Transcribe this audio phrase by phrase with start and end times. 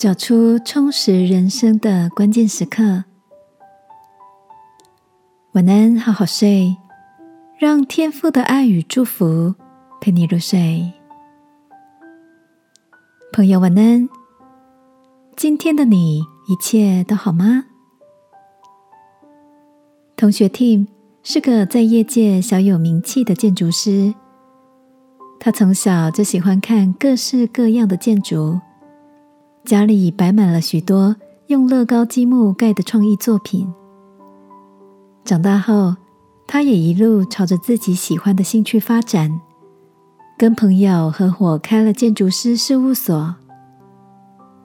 [0.00, 3.04] 找出充实人生的关键时刻。
[5.52, 6.74] 晚安，好好睡，
[7.58, 9.54] 让天父的爱与祝福
[10.00, 10.90] 陪你入睡。
[13.30, 14.08] 朋友，晚安。
[15.36, 17.66] 今天的你一切都好吗？
[20.16, 20.86] 同学 Tim
[21.22, 24.14] 是个在业界小有名气的建筑师。
[25.38, 28.58] 他从小就喜欢看各式各样的建筑，
[29.70, 31.14] 家里摆满了许多
[31.46, 33.72] 用乐高积木盖的创意作品。
[35.24, 35.94] 长大后，
[36.44, 39.40] 他也一路朝着自己喜欢的兴趣发展，
[40.36, 43.32] 跟朋友合伙开了建筑师事务所。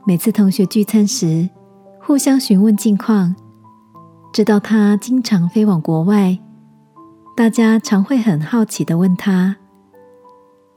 [0.07, 1.47] 每次同学聚餐时，
[2.01, 3.35] 互相询问近况，
[4.33, 6.35] 知道他经常飞往国外，
[7.37, 9.55] 大家常会很好奇的问他。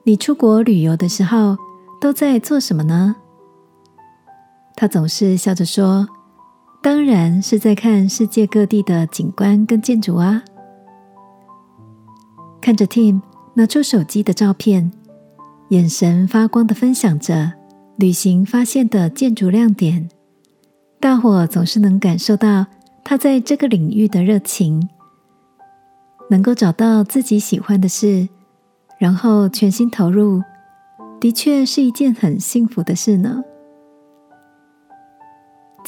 [0.05, 1.57] 你出国旅游的时候
[1.98, 3.17] 都在做什么呢？
[4.81, 6.09] 他总是笑着说
[6.81, 10.41] ：“当然是在看世界各地的景观跟建筑啊。”
[12.62, 13.20] 看着 Tim
[13.55, 14.93] 拿出手机的照片，
[15.70, 17.55] 眼神发光的分享着
[17.97, 20.09] 旅行发现的建筑亮点，
[21.01, 22.65] 大伙总是能感受到
[23.03, 24.89] 他在这个领域的热情，
[26.31, 28.29] 能够找到自己喜欢的事。
[29.01, 30.41] 然后全心投入，
[31.19, 33.42] 的确是一件很幸福的事呢。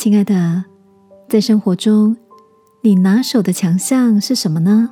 [0.01, 0.65] 亲爱的，
[1.29, 2.17] 在生活中，
[2.81, 4.89] 你拿手的强项是什么呢？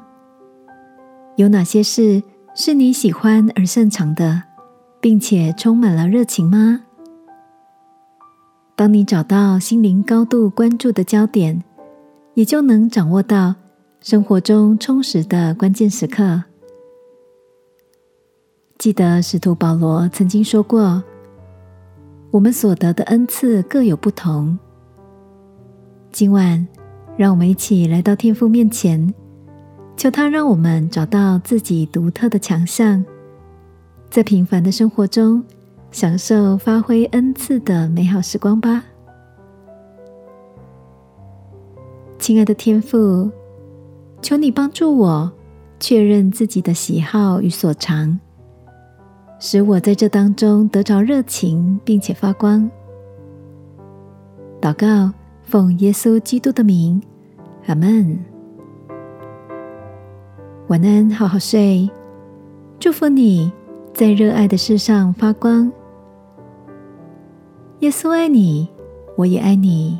[1.36, 2.22] 有哪些事
[2.54, 4.42] 是你喜欢而擅长的，
[5.00, 6.82] 并且充满了热情吗？
[8.76, 11.64] 当你找到心灵高度关注的焦点，
[12.34, 13.54] 也就能掌握到
[14.02, 16.42] 生活中充实的关键时刻。
[18.76, 21.02] 记得使徒保罗曾经说过
[22.30, 24.58] ：“我们所得的恩赐各有不同。”
[26.18, 26.66] 今晚，
[27.16, 29.14] 让我们一起来到天父面前，
[29.96, 33.04] 求他让我们找到自己独特的强项，
[34.10, 35.40] 在平凡的生活中
[35.92, 38.82] 享受发挥恩赐的美好时光吧。
[42.18, 43.30] 亲爱的天父，
[44.20, 45.32] 求你帮助我
[45.78, 48.18] 确认自己的喜好与所长。
[49.38, 52.68] 使我在这当中得着热情，并且发光。
[54.60, 55.12] 祷告，
[55.48, 57.00] 奉耶稣基督的名，
[57.68, 58.18] 阿门。
[60.66, 61.88] 晚安，好好睡。
[62.78, 63.50] 祝福你
[63.94, 65.72] 在热爱的事上发光。
[67.78, 68.68] 耶稣爱你，
[69.16, 69.98] 我也爱你。